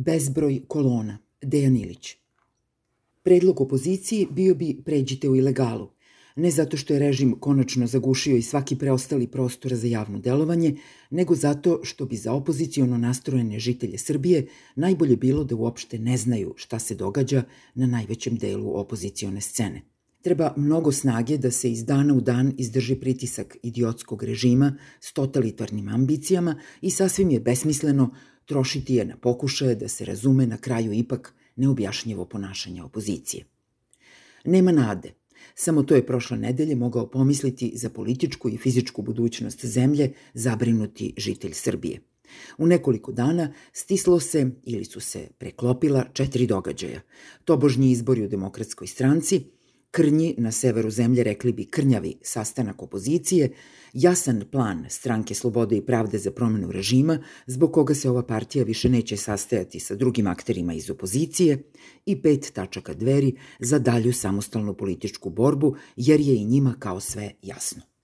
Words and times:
Bezbroj 0.00 0.60
kolona, 0.68 1.18
Dejan 1.42 1.76
Ilić. 1.76 2.16
Predlog 3.22 3.60
opoziciji 3.60 4.26
bio 4.30 4.54
bi 4.54 4.82
pređite 4.84 5.28
u 5.28 5.36
ilegalu, 5.36 5.88
ne 6.36 6.50
zato 6.50 6.76
što 6.76 6.92
je 6.92 6.98
režim 6.98 7.34
konačno 7.40 7.86
zagušio 7.86 8.36
i 8.36 8.42
svaki 8.42 8.76
preostali 8.76 9.26
prostor 9.26 9.74
za 9.74 9.86
javno 9.86 10.18
delovanje, 10.18 10.76
nego 11.10 11.34
zato 11.34 11.80
što 11.82 12.06
bi 12.06 12.16
za 12.16 12.32
opozicijono 12.32 12.98
nastrojene 12.98 13.58
žitelje 13.58 13.98
Srbije 13.98 14.46
najbolje 14.76 15.16
bilo 15.16 15.44
da 15.44 15.56
uopšte 15.56 15.98
ne 15.98 16.16
znaju 16.16 16.54
šta 16.56 16.78
se 16.78 16.94
događa 16.94 17.42
na 17.74 17.86
najvećem 17.86 18.36
delu 18.36 18.78
opozicione 18.78 19.40
scene. 19.40 19.82
Treba 20.22 20.54
mnogo 20.56 20.92
snage 20.92 21.38
da 21.38 21.50
se 21.50 21.72
iz 21.72 21.84
dana 21.84 22.14
u 22.14 22.20
dan 22.20 22.54
izdrži 22.58 22.96
pritisak 22.96 23.56
idiotskog 23.62 24.22
režima 24.22 24.76
s 25.00 25.12
totalitarnim 25.12 25.88
ambicijama 25.88 26.60
i 26.80 26.90
sasvim 26.90 27.30
je 27.30 27.40
besmisleno 27.40 28.14
trošiti 28.48 28.94
je 28.94 29.04
na 29.04 29.16
pokušaje 29.16 29.74
da 29.74 29.88
se 29.88 30.04
razume 30.04 30.46
na 30.46 30.56
kraju 30.56 30.92
ipak 30.92 31.34
neobjašnjivo 31.56 32.24
ponašanje 32.24 32.82
opozicije. 32.82 33.44
Nema 34.44 34.72
nade, 34.72 35.12
Samo 35.54 35.82
to 35.82 35.94
je 35.94 36.06
prošle 36.06 36.36
nedelje 36.36 36.76
mogao 36.76 37.10
pomisliti 37.10 37.72
za 37.74 37.90
političku 37.90 38.48
i 38.48 38.56
fizičku 38.56 39.02
budućnost 39.02 39.64
zemlje 39.64 40.12
zabrinuti 40.34 41.14
žitelj 41.16 41.52
Srbije. 41.52 42.00
U 42.58 42.66
nekoliko 42.66 43.12
dana 43.12 43.52
stislo 43.72 44.20
se 44.20 44.50
ili 44.64 44.84
su 44.84 45.00
se 45.00 45.28
preklopila 45.38 46.04
četiri 46.12 46.46
događaja. 46.46 47.00
Tobožnji 47.44 47.90
izbori 47.90 48.24
u 48.24 48.28
demokratskoj 48.28 48.86
stranci, 48.86 49.44
krnji 49.90 50.34
na 50.38 50.52
severu 50.52 50.90
zemlje 50.90 51.24
rekli 51.24 51.52
bi 51.52 51.64
krnjavi 51.64 52.18
sastanak 52.22 52.82
opozicije, 52.82 53.52
jasan 53.92 54.44
plan 54.50 54.86
stranke 54.88 55.34
Slobode 55.34 55.76
i 55.76 55.86
pravde 55.86 56.18
za 56.18 56.30
promenu 56.30 56.72
režima, 56.72 57.18
zbog 57.46 57.72
koga 57.72 57.94
se 57.94 58.10
ova 58.10 58.22
partija 58.22 58.64
više 58.64 58.88
neće 58.88 59.16
sastajati 59.16 59.80
sa 59.80 59.94
drugim 59.94 60.26
akterima 60.26 60.74
iz 60.74 60.90
opozicije, 60.90 61.62
i 62.06 62.22
pet 62.22 62.50
tačaka 62.54 62.94
dveri 62.94 63.36
za 63.60 63.78
dalju 63.78 64.12
samostalnu 64.12 64.74
političku 64.74 65.30
borbu, 65.30 65.76
jer 65.96 66.20
je 66.20 66.36
i 66.36 66.44
njima 66.44 66.74
kao 66.78 67.00
sve 67.00 67.30
jasno. 67.42 67.97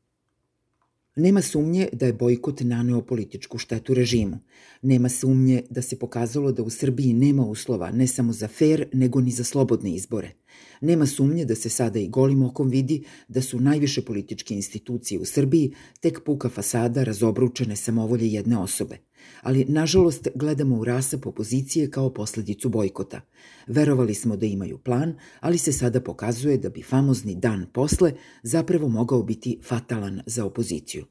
Nema 1.17 1.43
sumnje 1.43 1.89
da 1.93 2.07
je 2.07 2.13
bojkot 2.13 2.61
naneo 2.61 3.01
političku 3.01 3.59
štetu 3.59 3.95
režimu. 3.95 4.39
Nema 4.83 5.09
sumnje 5.09 5.63
da 5.71 5.83
se 5.83 5.99
pokazalo 5.99 6.53
da 6.53 6.63
u 6.63 6.71
Srbiji 6.71 7.13
nema 7.13 7.47
uslova 7.47 7.91
ne 7.91 8.07
samo 8.07 8.33
za 8.33 8.49
fair, 8.49 8.87
nego 8.93 9.21
ni 9.21 9.31
za 9.31 9.45
slobodne 9.45 9.95
izbore. 9.95 10.33
Nema 10.81 11.07
sumnje 11.07 11.45
da 11.45 11.55
se 11.55 11.69
sada 11.69 11.99
i 11.99 12.09
golim 12.09 12.43
okom 12.43 12.69
vidi 12.69 13.05
da 13.29 13.43
su 13.43 13.61
najviše 13.61 14.03
političke 14.03 14.55
institucije 14.55 15.21
u 15.21 15.25
Srbiji 15.25 15.75
tek 16.01 16.21
puka 16.25 16.49
fasada 16.49 17.05
razobručene 17.05 17.77
samovolje 17.77 18.33
jedne 18.33 18.59
osobe. 18.59 18.99
Ali, 19.43 19.65
nažalost, 19.65 20.29
gledamo 20.35 20.77
u 20.77 20.85
rasap 20.85 21.27
opozicije 21.27 21.91
kao 21.91 22.15
posledicu 22.15 22.69
bojkota. 22.69 23.21
Verovali 23.67 24.15
smo 24.15 24.37
da 24.37 24.47
imaju 24.47 24.79
plan, 24.79 25.15
ali 25.41 25.59
se 25.59 25.73
sada 25.73 26.01
pokazuje 26.01 26.59
da 26.59 26.69
bi 26.69 26.83
famozni 26.83 27.35
dan 27.35 27.67
posle 27.73 28.13
zapravo 28.43 28.89
mogao 28.89 29.23
biti 29.23 29.61
fatalan 29.65 30.21
za 30.27 30.45
opoziciju. 30.45 31.05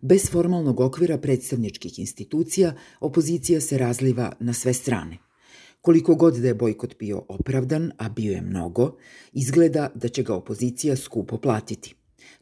Bez 0.00 0.30
formalnog 0.30 0.80
okvira 0.80 1.18
predstavničkih 1.18 1.98
institucija, 1.98 2.74
opozicija 3.00 3.60
se 3.60 3.78
razliva 3.78 4.32
na 4.40 4.52
sve 4.52 4.72
strane– 4.72 5.18
Koliko 5.82 6.14
god 6.14 6.34
da 6.34 6.48
je 6.48 6.54
bojkot 6.54 6.98
bio 6.98 7.24
opravdan, 7.28 7.90
a 7.98 8.08
bio 8.08 8.32
je 8.32 8.42
mnogo, 8.42 8.96
izgleda 9.32 9.90
da 9.94 10.08
će 10.08 10.22
ga 10.22 10.34
opozicija 10.34 10.96
skupo 10.96 11.38
platiti. 11.38 11.94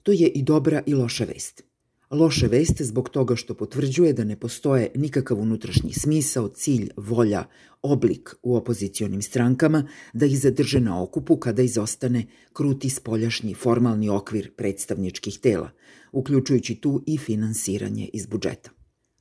To 0.02 0.12
je 0.12 0.28
i 0.28 0.42
dobra 0.42 0.82
i 0.86 0.94
loša 0.94 1.24
vest. 1.24 1.64
Loša 2.10 2.46
vest 2.46 2.82
zbog 2.82 3.08
toga 3.08 3.36
što 3.36 3.54
potvrđuje 3.54 4.12
da 4.12 4.24
ne 4.24 4.36
postoje 4.36 4.90
nikakav 4.94 5.38
unutrašnji 5.38 5.92
smisao, 5.92 6.48
cilj, 6.48 6.88
volja, 6.96 7.44
oblik 7.82 8.34
u 8.42 8.56
opozicionim 8.56 9.22
strankama 9.22 9.88
da 10.12 10.26
ih 10.26 10.40
zadrže 10.40 10.80
na 10.80 11.02
okupu 11.02 11.36
kada 11.36 11.62
izostane 11.62 12.24
kruti 12.52 12.90
spoljašnji 12.90 13.54
formalni 13.54 14.08
okvir 14.08 14.50
predstavničkih 14.56 15.38
tela, 15.38 15.70
uključujući 16.12 16.74
tu 16.74 17.02
i 17.06 17.18
finansiranje 17.18 18.08
iz 18.12 18.26
budžeta. 18.26 18.70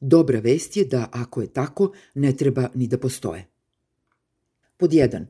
Dobra 0.01 0.39
vest 0.39 0.77
je 0.77 0.85
da 0.85 1.09
ako 1.11 1.41
je 1.41 1.53
tako, 1.53 1.91
ne 2.15 2.35
treba 2.37 2.69
ni 2.75 2.87
da 2.87 2.97
postoje. 2.97 3.47
Pod 4.77 4.91
1. 4.91 5.25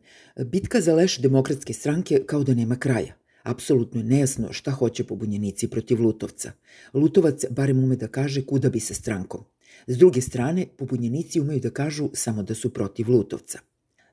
Bitka 0.45 0.81
za 0.81 0.95
leš 0.95 1.17
demokratske 1.17 1.73
stranke 1.73 2.23
kao 2.25 2.43
da 2.43 2.53
nema 2.53 2.75
kraja. 2.75 3.18
Apsolutno 3.49 3.99
je 3.99 4.03
nejasno 4.03 4.53
šta 4.53 4.71
hoće 4.71 5.03
pobunjenici 5.03 5.67
protiv 5.67 6.01
Lutovca. 6.01 6.51
Lutovac 6.93 7.45
barem 7.49 7.83
ume 7.83 7.95
da 7.95 8.07
kaže 8.07 8.45
kuda 8.45 8.69
bi 8.69 8.79
sa 8.79 8.93
strankom. 8.93 9.43
S 9.87 9.97
druge 9.97 10.21
strane, 10.21 10.65
pobunjenici 10.77 11.41
umeju 11.41 11.59
da 11.59 11.69
kažu 11.69 12.09
samo 12.13 12.43
da 12.43 12.55
su 12.55 12.69
protiv 12.73 13.09
Lutovca. 13.09 13.59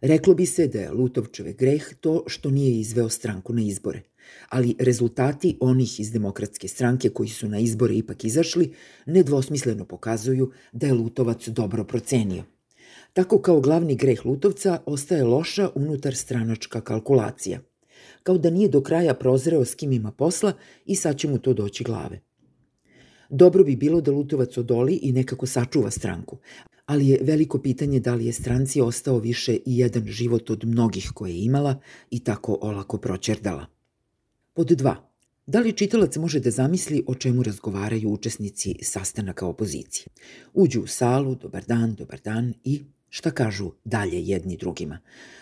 Reklo 0.01 0.35
bi 0.35 0.47
se 0.47 0.67
da 0.67 0.81
je 0.81 0.91
Lutovčeve 0.91 1.53
greh 1.53 1.95
to 2.01 2.25
što 2.27 2.51
nije 2.51 2.81
izveo 2.81 3.09
stranku 3.09 3.53
na 3.53 3.63
izbore. 3.63 4.03
Ali 4.49 4.75
rezultati 4.79 5.57
onih 5.61 6.01
iz 6.01 6.13
demokratske 6.13 6.69
stranke 6.69 7.09
koji 7.09 7.29
su 7.29 7.49
na 7.49 7.59
izbore 7.59 7.95
ipak 7.95 8.25
izašli 8.25 8.73
nedvosmisleno 9.07 9.85
pokazuju 9.85 10.51
da 10.73 10.87
je 10.87 10.95
Lutovac 10.95 11.49
dobro 11.49 11.85
procenio– 11.85 12.45
Tako 13.17 13.39
kao 13.39 13.61
glavni 13.61 13.95
greh 13.97 14.27
Lutovca 14.27 14.79
ostaje 14.87 15.25
loša 15.25 15.71
unutar 15.75 16.15
stranačka 16.15 16.81
kalkulacija. 16.81 17.61
Kao 18.27 18.39
da 18.39 18.51
nije 18.51 18.69
do 18.69 18.81
kraja 18.83 19.15
prozreo 19.15 19.65
s 19.65 19.75
kim 19.75 19.93
ima 19.93 20.11
posla 20.13 20.53
i 20.87 20.95
sad 20.95 21.19
će 21.19 21.29
mu 21.29 21.39
to 21.39 21.53
doći 21.55 21.85
glave. 21.85 22.21
Dobro 23.31 23.65
bi 23.65 23.77
bilo 23.77 24.01
da 24.01 24.11
Lutovac 24.11 24.57
odoli 24.59 24.95
i 25.03 25.13
nekako 25.13 25.47
sačuva 25.47 25.91
stranku, 25.91 26.39
ali 26.87 27.09
je 27.09 27.19
veliko 27.23 27.59
pitanje 27.63 28.01
da 28.01 28.15
li 28.15 28.27
je 28.27 28.33
stranci 28.33 28.81
ostao 28.81 29.19
više 29.19 29.55
i 29.55 29.79
jedan 29.79 30.07
život 30.07 30.51
od 30.51 30.65
mnogih 30.65 31.11
koje 31.15 31.31
je 31.31 31.45
imala 31.45 31.81
i 32.11 32.25
tako 32.25 32.59
olako 32.61 32.99
proćerdala. 32.99 33.67
Pod 34.55 34.67
2. 34.67 34.95
Da 35.47 35.61
li 35.61 35.73
čitalac 35.73 36.17
može 36.17 36.41
da 36.41 36.51
zamisli 36.51 37.05
o 37.07 37.15
čemu 37.15 37.43
razgovaraju 37.43 38.11
učesnici 38.11 38.75
sastanaka 38.83 39.47
opozicije? 39.47 40.07
Uđu 40.55 40.83
u 40.83 40.87
salu, 40.87 41.35
dobar 41.35 41.65
dan, 41.65 41.95
dobar 41.95 42.21
dan 42.25 42.55
i 42.65 42.83
Šta 43.11 43.31
kažu 43.31 43.71
dalje 43.85 44.23
jedni 44.23 44.57
drugima? 44.57 44.99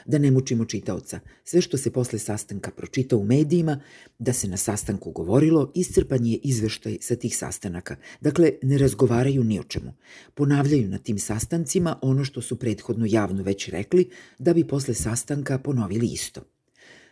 Da 0.07 0.19
ne 0.19 0.31
mučimo 0.31 0.65
čitaoca. 0.65 1.21
Sve 1.45 1.61
što 1.61 1.79
se 1.79 1.91
posle 1.91 2.19
sastanka 2.19 2.71
pročita 2.71 3.17
u 3.17 3.25
medijima, 3.25 3.81
da 4.19 4.33
se 4.33 4.49
na 4.49 4.57
sastanku 4.57 5.11
govorilo, 5.11 5.73
iscrpan 5.75 6.27
je 6.27 6.37
izveštaj 6.43 6.99
sa 7.01 7.17
tih 7.17 7.37
sastanaka. 7.37 7.97
Dakle, 8.21 8.53
ne 8.63 8.79
razgovaraju 8.79 9.45
ni 9.45 9.61
o 9.61 9.63
čemu. 9.63 9.93
Ponavljaju 10.35 10.89
na 10.89 10.99
tim 10.99 11.19
sastancima 11.19 11.99
ono 12.03 12.25
što 12.25 12.43
su 12.43 12.59
prethodno 12.59 13.07
javno 13.09 13.43
već 13.43 13.69
rekli, 13.69 14.11
da 14.39 14.55
bi 14.55 14.69
posle 14.69 14.95
sastanka 14.95 15.59
ponovili 15.59 16.07
isto. 16.07 16.43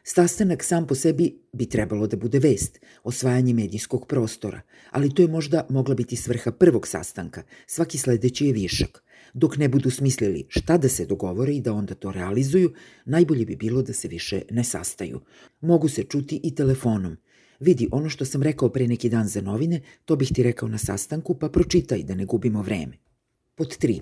Sastanak 0.05 0.65
sam 0.65 0.87
po 0.87 0.95
sebi 0.95 1.39
bi 1.53 1.67
trebalo 1.67 2.07
da 2.07 2.17
bude 2.17 2.39
vest, 2.39 2.81
osvajanje 3.05 3.55
medijskog 3.55 4.07
prostora, 4.07 4.61
ali 4.91 5.15
to 5.15 5.23
je 5.23 5.29
možda 5.29 5.67
mogla 5.71 5.95
biti 5.95 6.17
svrha 6.17 6.53
prvog 6.53 6.87
sastanka, 6.87 7.43
svaki 7.67 7.99
sledeći 7.99 8.47
je 8.47 8.53
višak– 8.53 9.03
Dok 9.35 9.57
ne 9.57 9.69
budu 9.69 9.91
smislili 9.91 10.45
šta 10.49 10.79
da 10.79 10.89
se 10.89 11.07
dogovore 11.07 11.53
i 11.55 11.61
da 11.61 11.73
onda 11.73 11.95
to 11.95 12.13
realizuju, 12.13 12.73
najbolje 13.05 13.47
bi 13.47 13.57
bilo 13.57 13.83
da 13.83 13.93
se 13.93 14.09
više 14.09 14.43
ne 14.51 14.65
sastaju. 14.65 15.21
Mogu 15.61 15.89
se 15.89 16.05
čuti 16.05 16.41
i 16.43 16.55
telefonom. 16.55 17.17
Vidi, 17.61 17.89
ono 17.93 18.09
što 18.09 18.25
sam 18.25 18.43
rekao 18.43 18.69
pre 18.69 18.89
neki 18.89 19.09
dan 19.09 19.29
za 19.29 19.41
novine, 19.41 19.81
to 20.05 20.17
bih 20.17 20.33
ti 20.35 20.43
rekao 20.43 20.69
na 20.69 20.79
sastanku, 20.79 21.35
pa 21.35 21.49
pročitaj 21.49 22.03
da 22.03 22.15
ne 22.15 22.25
gubimo 22.25 22.63
vreme. 22.63 22.99
Pod 23.55 23.79
3. 23.79 24.01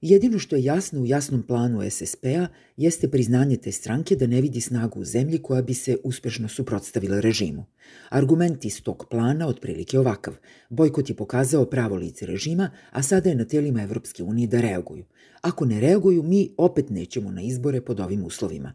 Jedino 0.00 0.38
što 0.38 0.56
je 0.56 0.64
jasno 0.64 1.00
u 1.00 1.06
jasnom 1.06 1.42
planu 1.42 1.90
SSP-a 1.90 2.46
jeste 2.76 3.10
priznanje 3.10 3.56
te 3.56 3.72
stranke 3.72 4.16
da 4.16 4.26
ne 4.26 4.40
vidi 4.40 4.60
snagu 4.60 5.00
u 5.00 5.04
zemlji 5.04 5.38
koja 5.42 5.62
bi 5.62 5.74
se 5.74 5.96
uspešno 6.04 6.48
suprotstavila 6.48 7.20
režimu. 7.20 7.64
Argument 8.08 8.64
iz 8.64 8.82
tog 8.82 9.06
plana 9.10 9.48
otprilike 9.48 9.98
ovakav. 9.98 10.34
Bojkot 10.70 11.08
je 11.08 11.16
pokazao 11.16 11.64
pravo 11.64 11.96
lice 11.96 12.26
režima, 12.26 12.70
a 12.90 13.02
sada 13.02 13.28
je 13.28 13.34
na 13.34 13.44
telima 13.44 13.82
Evropske 13.82 14.22
unije 14.22 14.46
da 14.46 14.60
reaguju. 14.60 15.04
Ako 15.40 15.64
ne 15.64 15.80
reaguju, 15.80 16.22
mi 16.22 16.54
opet 16.56 16.90
nećemo 16.90 17.30
na 17.30 17.42
izbore 17.42 17.80
pod 17.80 18.00
ovim 18.00 18.24
uslovima. 18.24 18.74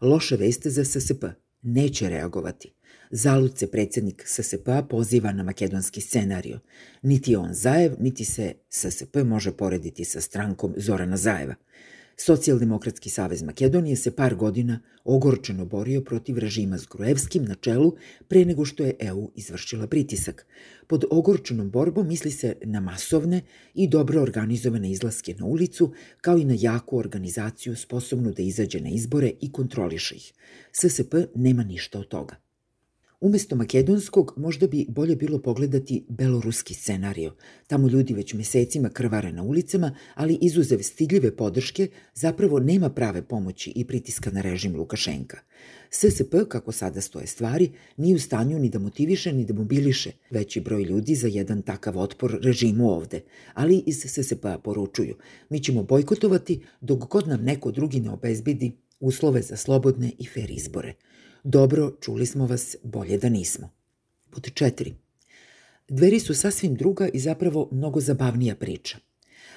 Loše 0.00 0.36
veste 0.36 0.70
za 0.70 0.84
SSP. 0.84 1.24
Neće 1.62 2.08
reagovati. 2.08 2.75
Zalud 3.10 3.58
se 3.58 3.70
predsednik 3.70 4.22
SSP-a 4.26 4.82
poziva 4.82 5.32
na 5.32 5.42
makedonski 5.42 6.00
scenario. 6.00 6.58
Niti 7.02 7.32
je 7.32 7.38
on 7.38 7.54
Zajev, 7.54 7.94
niti 7.98 8.24
se 8.24 8.52
SSP 8.70 9.16
može 9.24 9.52
porediti 9.52 10.04
sa 10.04 10.20
strankom 10.20 10.74
Zorana 10.76 11.16
Zajeva. 11.16 11.54
Socijaldemokratski 12.18 13.10
savez 13.10 13.42
Makedonije 13.42 13.96
se 13.96 14.10
par 14.16 14.34
godina 14.34 14.80
ogorčeno 15.04 15.64
borio 15.64 16.00
protiv 16.00 16.38
režima 16.38 16.78
s 16.78 16.86
Grujevskim 16.86 17.44
na 17.44 17.54
čelu 17.54 17.96
pre 18.28 18.44
nego 18.44 18.64
što 18.64 18.84
je 18.84 18.96
EU 18.98 19.30
izvršila 19.34 19.86
pritisak. 19.86 20.46
Pod 20.86 21.04
ogorčenom 21.10 21.70
borbom 21.70 22.08
misli 22.08 22.30
se 22.30 22.56
na 22.64 22.80
masovne 22.80 23.40
i 23.74 23.88
dobro 23.88 24.22
organizovane 24.22 24.90
izlaske 24.90 25.34
na 25.38 25.46
ulicu, 25.46 25.92
kao 26.20 26.38
i 26.38 26.44
na 26.44 26.54
jaku 26.58 26.98
organizaciju 26.98 27.76
sposobnu 27.76 28.32
da 28.32 28.42
izađe 28.42 28.80
na 28.80 28.88
izbore 28.88 29.32
i 29.40 29.52
kontroliše 29.52 30.14
ih. 30.14 30.32
SSP 30.72 31.14
nema 31.34 31.64
ništa 31.64 31.98
od 31.98 32.08
toga. 32.08 32.45
Umesto 33.20 33.56
makedonskog 33.56 34.32
možda 34.36 34.66
bi 34.66 34.86
bolje 34.88 35.16
bilo 35.16 35.38
pogledati 35.38 36.04
beloruski 36.08 36.74
scenario. 36.74 37.34
Tamo 37.66 37.88
ljudi 37.88 38.14
već 38.14 38.34
mesecima 38.34 38.88
krvare 38.88 39.32
na 39.32 39.42
ulicama, 39.42 39.96
ali 40.14 40.38
izuzev 40.40 40.78
stidljive 40.82 41.36
podrške 41.36 41.88
zapravo 42.14 42.60
nema 42.60 42.90
prave 42.90 43.22
pomoći 43.22 43.72
i 43.76 43.84
pritiska 43.84 44.30
na 44.30 44.40
režim 44.40 44.76
Lukašenka. 44.76 45.38
SSP, 45.90 46.34
kako 46.48 46.72
sada 46.72 47.00
stoje 47.00 47.26
stvari, 47.26 47.70
nije 47.96 48.16
u 48.16 48.18
stanju 48.18 48.58
ni 48.58 48.68
da 48.68 48.78
motiviše 48.78 49.32
ni 49.32 49.44
da 49.44 49.54
mobiliše 49.54 50.12
veći 50.30 50.60
broj 50.60 50.82
ljudi 50.82 51.14
za 51.14 51.28
jedan 51.28 51.62
takav 51.62 51.98
otpor 51.98 52.38
režimu 52.42 52.90
ovde, 52.90 53.20
ali 53.54 53.82
iz 53.86 54.04
SSP-a 54.06 54.58
poručuju 54.58 55.16
mi 55.50 55.60
ćemo 55.60 55.82
bojkotovati 55.82 56.60
dok 56.80 56.98
god 56.98 57.28
nam 57.28 57.44
neko 57.44 57.70
drugi 57.70 58.00
ne 58.00 58.10
obezbedi 58.10 58.72
uslove 59.00 59.42
za 59.42 59.56
slobodne 59.56 60.12
i 60.18 60.26
fer 60.26 60.50
izbore– 60.50 60.94
Dobro, 61.48 61.96
čuli 62.00 62.26
smo 62.26 62.46
vas, 62.46 62.76
bolje 62.82 63.18
da 63.18 63.28
nismo. 63.28 63.70
Pod 64.30 64.54
četiri. 64.54 64.94
Dveri 65.88 66.20
su 66.20 66.34
sasvim 66.34 66.74
druga 66.74 67.08
i 67.08 67.18
zapravo 67.18 67.68
mnogo 67.72 68.00
zabavnija 68.00 68.56
priča. 68.56 68.98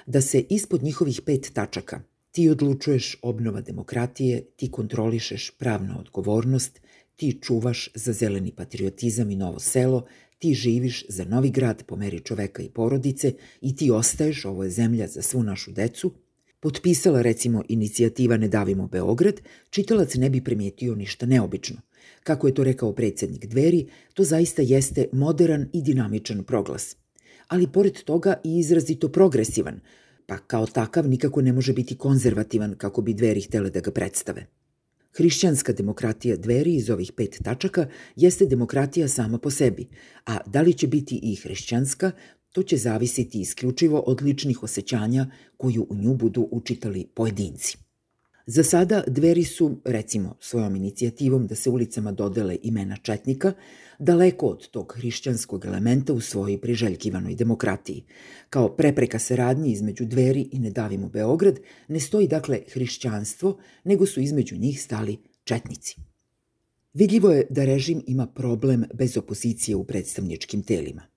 Da 0.06 0.22
se 0.22 0.46
ispod 0.50 0.84
njihovih 0.84 1.22
pet 1.26 1.52
tačaka 1.54 2.02
ti 2.32 2.50
odlučuješ 2.50 3.18
obnova 3.22 3.62
demokratije, 3.62 4.46
ti 4.56 4.72
kontrolišeš 4.72 5.52
pravna 5.58 6.00
odgovornost, 6.00 6.82
ti 7.16 7.40
čuvaš 7.42 7.90
za 7.96 8.14
zeleni 8.14 8.52
patriotizam 8.52 9.32
i 9.32 9.36
novo 9.36 9.60
selo, 9.60 10.06
ti 10.38 10.54
živiš 10.54 11.06
za 11.10 11.26
novi 11.26 11.50
grad 11.50 11.84
po 11.84 11.96
meri 11.96 12.20
čoveka 12.20 12.64
i 12.64 12.70
porodice 12.70 13.34
i 13.62 13.76
ti 13.76 13.92
ostaješ, 13.92 14.46
ovo 14.46 14.64
je 14.64 14.70
zemlja 14.70 15.08
za 15.08 15.22
svu 15.22 15.44
našu 15.44 15.72
decu, 15.72 16.14
potpisala 16.60 17.22
recimo 17.22 17.64
inicijativa 17.68 18.38
Ne 18.38 18.48
davimo 18.48 18.88
Beograd, 18.88 19.42
čitalac 19.70 20.16
ne 20.16 20.30
bi 20.30 20.44
primijetio 20.44 20.96
ništa 20.96 21.26
neobično. 21.26 21.78
Kako 22.24 22.48
je 22.48 22.54
to 22.54 22.64
rekao 22.64 22.94
predsednik 22.94 23.46
Dveri, 23.46 23.88
to 24.14 24.24
zaista 24.24 24.62
jeste 24.62 25.08
modern 25.12 25.66
i 25.74 25.82
dinamičan 25.82 26.44
proglas. 26.44 26.96
Ali 27.48 27.72
pored 27.72 28.04
toga 28.04 28.42
i 28.44 28.58
izrazito 28.58 29.10
progresivan, 29.10 29.80
pa 30.26 30.38
kao 30.38 30.66
takav 30.66 31.08
nikako 31.08 31.42
ne 31.42 31.54
može 31.54 31.74
biti 31.74 31.98
konzervativan 31.98 32.76
kako 32.78 33.02
bi 33.02 33.14
Dveri 33.14 33.42
htele 33.42 33.70
da 33.70 33.80
ga 33.80 33.92
predstave. 33.92 34.48
Hrišćanska 35.18 35.74
demokratija 35.74 36.36
dveri 36.36 36.76
iz 36.76 36.90
ovih 36.90 37.12
pet 37.12 37.40
tačaka 37.44 37.88
jeste 38.16 38.46
demokratija 38.46 39.08
sama 39.08 39.38
po 39.38 39.50
sebi, 39.50 39.88
a 40.26 40.38
da 40.46 40.62
li 40.62 40.74
će 40.74 40.88
biti 40.88 41.20
i 41.24 41.36
hrišćanska, 41.36 42.12
To 42.52 42.64
će 42.64 42.78
zavisiti 42.78 43.42
isključivo 43.42 44.00
od 44.00 44.22
ličnih 44.22 44.64
osjećanja 44.64 45.32
koju 45.58 45.88
u 45.90 45.96
nju 45.96 46.14
budu 46.14 46.48
učitali 46.52 47.08
pojedinci. 47.16 47.78
Za 48.52 48.64
sada 48.64 49.04
dveri 49.08 49.44
su, 49.44 49.82
recimo, 49.86 50.36
svojom 50.40 50.76
inicijativom 50.76 51.48
da 51.48 51.56
se 51.56 51.70
ulicama 51.70 52.12
dodele 52.12 52.58
imena 52.64 52.98
četnika, 52.98 53.54
daleko 54.00 54.46
od 54.46 54.68
tog 54.70 54.94
hrišćanskog 54.98 55.66
elementa 55.66 56.14
u 56.14 56.22
svojoj 56.22 56.62
priželjkivanoj 56.62 57.36
demokratiji. 57.36 58.04
Kao 58.50 58.76
prepreka 58.76 59.20
saradnji 59.20 59.72
između 59.72 60.06
dveri 60.06 60.50
i 60.52 60.60
Ne 60.60 60.72
davimo 60.72 61.10
Beograd 61.10 61.60
ne 61.88 62.00
stoji 62.00 62.28
dakle 62.28 62.62
hrišćanstvo, 62.74 63.58
nego 63.84 64.06
su 64.06 64.20
između 64.20 64.58
njih 64.58 64.82
stali 64.82 65.18
četnici. 65.44 65.96
Vidljivo 66.94 67.32
je 67.32 67.48
da 67.50 67.66
režim 67.66 68.04
ima 68.08 68.28
problem 68.28 68.86
bez 68.94 69.18
opozicije 69.18 69.76
u 69.76 69.84
predstavničkim 69.84 70.64
telima 70.64 71.09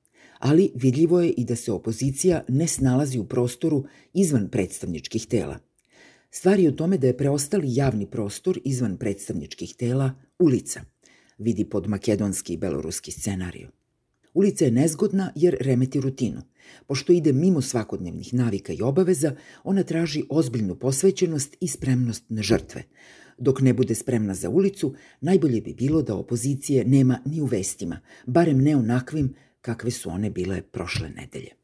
ali 0.42 0.72
vidljivo 0.74 1.20
je 1.20 1.30
i 1.30 1.44
da 1.44 1.56
se 1.56 1.72
opozicija 1.72 2.44
ne 2.48 2.66
snalazi 2.66 3.18
u 3.18 3.24
prostoru 3.24 3.84
izvan 4.14 4.48
predstavničkih 4.48 5.26
tela. 5.26 5.58
Stvar 6.30 6.60
je 6.60 6.68
u 6.68 6.76
tome 6.76 6.98
da 6.98 7.06
je 7.06 7.16
preostali 7.16 7.74
javni 7.74 8.06
prostor 8.06 8.60
izvan 8.64 8.96
predstavničkih 8.96 9.74
tela 9.74 10.14
ulica, 10.38 10.80
vidi 11.38 11.64
pod 11.64 11.88
makedonski 11.88 12.52
i 12.52 12.56
beloruski 12.56 13.10
scenario. 13.10 13.68
Ulica 14.34 14.64
je 14.64 14.70
nezgodna 14.70 15.32
jer 15.36 15.56
remeti 15.60 16.00
rutinu. 16.00 16.42
Pošto 16.86 17.12
ide 17.12 17.32
mimo 17.32 17.60
svakodnevnih 17.60 18.34
navika 18.34 18.72
i 18.72 18.82
obaveza, 18.82 19.36
ona 19.64 19.82
traži 19.82 20.24
ozbiljnu 20.28 20.74
posvećenost 20.74 21.56
i 21.60 21.68
spremnost 21.68 22.24
na 22.28 22.42
žrtve. 22.42 22.82
Dok 23.38 23.60
ne 23.60 23.72
bude 23.72 23.94
spremna 23.94 24.34
za 24.34 24.50
ulicu, 24.50 24.94
najbolje 25.20 25.60
bi 25.60 25.74
bilo 25.74 26.02
da 26.02 26.14
opozicije 26.14 26.84
nema 26.84 27.18
ni 27.24 27.40
u 27.40 27.44
vestima, 27.44 28.00
barem 28.26 28.62
ne 28.62 28.76
onakvim 28.76 29.34
kakve 29.62 29.90
su 29.90 30.10
one 30.10 30.30
bile 30.30 30.62
prošle 30.62 31.08
nedelje. 31.08 31.61